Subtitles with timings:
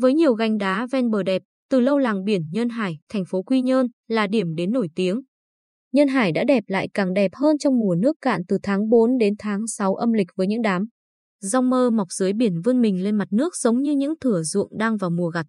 [0.00, 3.42] Với nhiều gành đá ven bờ đẹp, từ lâu làng biển Nhân Hải, thành phố
[3.42, 5.20] Quy Nhơn là điểm đến nổi tiếng.
[5.92, 9.18] Nhân Hải đã đẹp lại càng đẹp hơn trong mùa nước cạn từ tháng 4
[9.18, 10.84] đến tháng 6 âm lịch với những đám.
[11.40, 14.78] Rong mơ mọc dưới biển vươn mình lên mặt nước giống như những thửa ruộng
[14.78, 15.46] đang vào mùa gặt.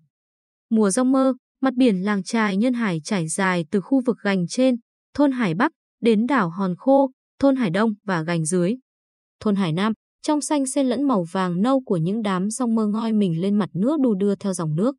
[0.70, 4.48] Mùa rong mơ, mặt biển làng trài Nhân Hải trải dài từ khu vực gành
[4.48, 4.76] trên,
[5.14, 5.72] thôn Hải Bắc,
[6.02, 8.76] đến đảo Hòn Khô, thôn Hải Đông và gành dưới.
[9.40, 12.88] Thôn Hải Nam, trong xanh xen lẫn màu vàng nâu của những đám song mơ
[12.88, 14.96] ngoi mình lên mặt nước đu đưa theo dòng nước.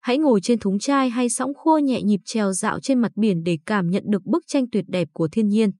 [0.00, 3.42] Hãy ngồi trên thúng chai hay sóng khua nhẹ nhịp trèo dạo trên mặt biển
[3.44, 5.70] để cảm nhận được bức tranh tuyệt đẹp của thiên nhiên.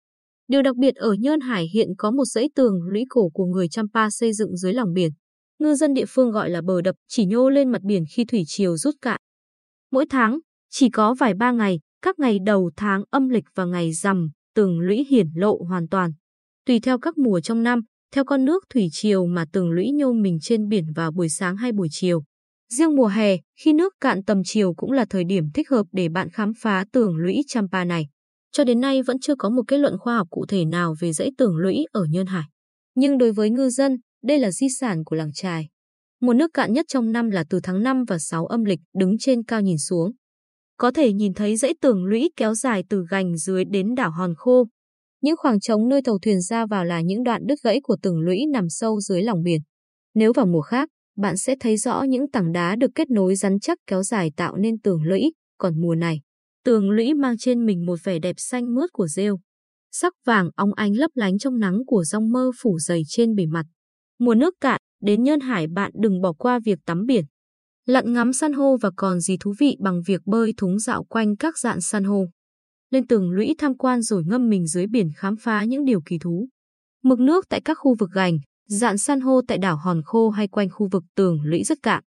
[0.48, 3.68] Điều đặc biệt ở Nhơn Hải hiện có một dãy tường lũy cổ của người
[3.68, 5.12] Champa xây dựng dưới lòng biển.
[5.58, 8.42] Ngư dân địa phương gọi là bờ đập chỉ nhô lên mặt biển khi thủy
[8.46, 9.20] triều rút cạn.
[9.92, 10.38] Mỗi tháng,
[10.70, 14.78] chỉ có vài ba ngày, các ngày đầu tháng âm lịch và ngày rằm, tường
[14.80, 16.10] lũy hiển lộ hoàn toàn.
[16.66, 17.80] Tùy theo các mùa trong năm,
[18.14, 21.56] theo con nước thủy triều mà tường lũy nhô mình trên biển vào buổi sáng
[21.56, 22.22] hay buổi chiều.
[22.72, 26.08] Riêng mùa hè, khi nước cạn tầm chiều cũng là thời điểm thích hợp để
[26.08, 28.08] bạn khám phá tường lũy Champa này.
[28.52, 31.12] Cho đến nay vẫn chưa có một kết luận khoa học cụ thể nào về
[31.12, 32.44] dãy tường lũy ở Nhơn Hải.
[32.94, 35.68] Nhưng đối với ngư dân, đây là di sản của làng trài.
[36.20, 39.18] Mùa nước cạn nhất trong năm là từ tháng 5 và 6 âm lịch đứng
[39.18, 40.12] trên cao nhìn xuống.
[40.76, 44.34] Có thể nhìn thấy dãy tường lũy kéo dài từ gành dưới đến đảo Hòn
[44.36, 44.66] Khô.
[45.24, 48.20] Những khoảng trống nơi tàu thuyền ra vào là những đoạn đứt gãy của tường
[48.20, 49.60] lũy nằm sâu dưới lòng biển.
[50.14, 53.60] Nếu vào mùa khác, bạn sẽ thấy rõ những tảng đá được kết nối rắn
[53.60, 56.20] chắc kéo dài tạo nên tường lũy, còn mùa này,
[56.64, 59.38] tường lũy mang trên mình một vẻ đẹp xanh mướt của rêu.
[59.92, 63.46] Sắc vàng óng ánh lấp lánh trong nắng của rong mơ phủ dày trên bề
[63.46, 63.66] mặt.
[64.18, 67.24] Mùa nước cạn, đến Nhân Hải bạn đừng bỏ qua việc tắm biển.
[67.86, 71.36] Lặn ngắm san hô và còn gì thú vị bằng việc bơi thúng dạo quanh
[71.36, 72.24] các dạn san hô.
[72.94, 76.18] Lên tường lũy tham quan rồi ngâm mình dưới biển khám phá những điều kỳ
[76.18, 76.48] thú.
[77.02, 80.48] Mực nước tại các khu vực gành, dạn san hô tại đảo Hòn Khô hay
[80.48, 82.04] quanh khu vực tường lũy rất cạn.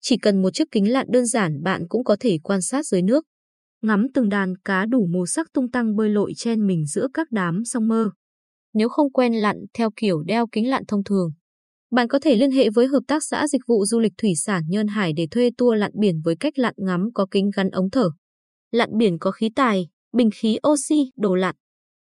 [0.00, 3.02] Chỉ cần một chiếc kính lặn đơn giản bạn cũng có thể quan sát dưới
[3.02, 3.24] nước.
[3.82, 7.28] Ngắm từng đàn cá đủ màu sắc tung tăng bơi lội chen mình giữa các
[7.30, 8.10] đám sông mơ.
[8.74, 11.30] Nếu không quen lặn theo kiểu đeo kính lặn thông thường,
[11.90, 14.62] bạn có thể liên hệ với Hợp tác xã Dịch vụ Du lịch Thủy sản
[14.68, 17.90] Nhơn Hải để thuê tour lặn biển với cách lặn ngắm có kính gắn ống
[17.90, 18.10] thở.
[18.70, 21.54] Lặn biển có khí tài, bình khí oxy, đồ lặn.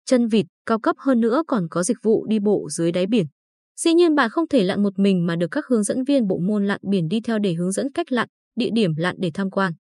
[0.06, 3.26] Chân vịt, cao cấp hơn nữa còn có dịch vụ đi bộ dưới đáy biển.
[3.82, 6.38] Dĩ nhiên bạn không thể lặn một mình mà được các hướng dẫn viên bộ
[6.38, 9.50] môn lặn biển đi theo để hướng dẫn cách lặn, địa điểm lặn để tham
[9.50, 9.74] quan.